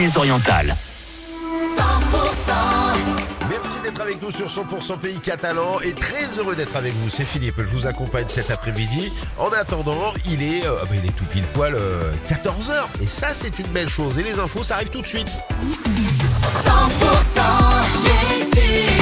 [0.00, 0.76] Les orientales.
[3.50, 7.10] Merci d'être avec nous sur 100% Pays Catalan et très heureux d'être avec vous.
[7.10, 9.12] C'est Philippe, je vous accompagne cet après-midi.
[9.38, 11.76] En attendant, il est, euh, bah, il est tout pile poil
[12.28, 12.84] 14h.
[13.02, 14.16] Et ça, c'est une belle chose.
[14.20, 15.30] Et les infos, ça arrive tout de suite.
[16.62, 18.97] 100%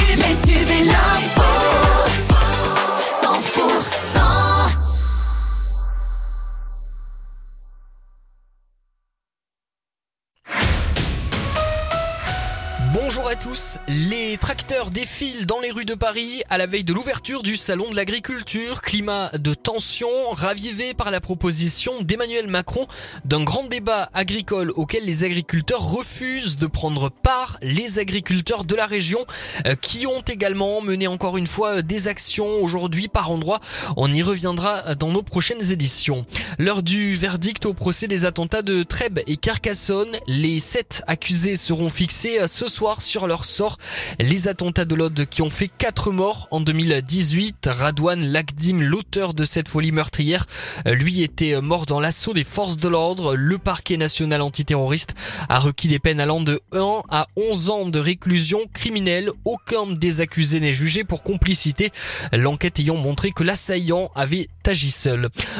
[13.02, 16.94] Bonjour à tous, les tracteurs défilent dans les rues de Paris à la veille de
[16.94, 22.86] l'ouverture du salon de l'agriculture, climat de tension ravivé par la proposition d'Emmanuel Macron
[23.26, 28.86] d'un grand débat agricole auquel les agriculteurs refusent de prendre part, les agriculteurs de la
[28.86, 29.26] région
[29.66, 33.60] euh, qui ont également mené encore une fois des actions aujourd'hui par endroit.
[33.98, 36.24] On y reviendra dans nos prochaines éditions.
[36.58, 41.90] L'heure du verdict au procès des attentats de Trèbes et Carcassonne, les sept accusés seront
[41.90, 43.78] fixés euh, ce soir sur leur sort.
[44.20, 47.66] Les attentats de l'Aude qui ont fait quatre morts en 2018.
[47.66, 50.46] Radouane Lagdim, l'auteur de cette folie meurtrière,
[50.86, 53.34] lui était mort dans l'assaut des forces de l'ordre.
[53.34, 55.14] Le parquet national antiterroriste
[55.48, 59.30] a requis des peines allant de 1 à 11 ans de réclusion criminelle.
[59.44, 61.90] Aucun des accusés n'est jugé pour complicité.
[62.32, 64.48] L'enquête ayant montré que l'assaillant avait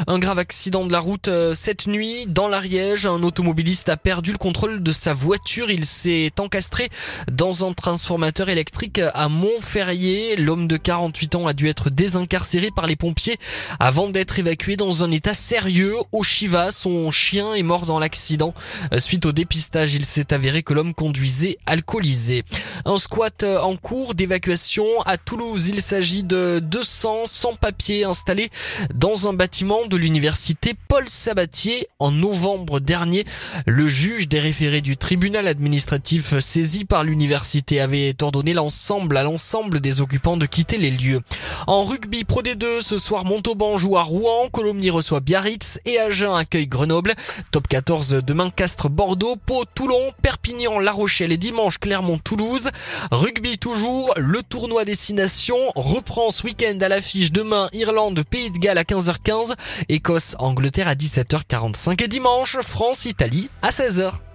[0.08, 3.06] Un grave accident de la route euh, cette nuit dans l'Ariège.
[3.06, 5.70] Un automobiliste a perdu le contrôle de sa voiture.
[5.70, 6.88] Il s'est encastré
[7.30, 10.34] dans un transformateur électrique à Montferrier.
[10.36, 13.38] L'homme de 48 ans a dû être désincarcéré par les pompiers
[13.78, 16.72] avant d'être évacué dans un état sérieux au Chiva.
[16.72, 18.54] Son chien est mort dans l'accident.
[18.92, 22.42] Euh, Suite au dépistage, il s'est avéré que l'homme conduisait alcoolisé.
[22.84, 25.68] Un squat euh, en cours d'évacuation à Toulouse.
[25.68, 28.50] Il s'agit de 200 sans-papiers installés
[28.96, 33.26] dans un bâtiment de l'université Paul Sabatier en novembre dernier.
[33.66, 39.80] Le juge des référés du tribunal administratif saisi par l'université avait ordonné l'ensemble à l'ensemble
[39.80, 41.20] des occupants de quitter les lieux.
[41.66, 46.34] En rugby Pro D2, ce soir Montauban joue à Rouen, Colomny reçoit Biarritz et Agen
[46.34, 47.14] accueille Grenoble.
[47.52, 52.70] Top 14 demain Castres Bordeaux, Pau Toulon, Perpignan La Rochelle et dimanche Clermont Toulouse.
[53.10, 58.85] Rugby toujours, le tournoi destination reprend ce week-end à l'affiche demain Irlande Pays de Galles
[58.88, 59.54] 15h15,
[59.88, 64.25] Écosse Angleterre à 17h45 et dimanche France Italie à 16h.